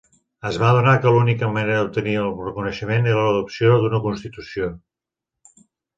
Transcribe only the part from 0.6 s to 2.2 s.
va adonar que l'única manera d'obtenir